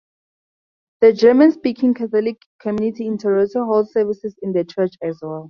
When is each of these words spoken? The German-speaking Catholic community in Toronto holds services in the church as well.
The 1.01 1.13
German-speaking 1.13 1.93
Catholic 1.93 2.41
community 2.59 3.05
in 3.05 3.19
Toronto 3.19 3.65
holds 3.65 3.91
services 3.91 4.35
in 4.41 4.51
the 4.51 4.63
church 4.65 4.95
as 5.03 5.19
well. 5.21 5.39